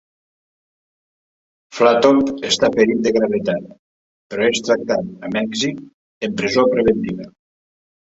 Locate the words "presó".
6.43-6.69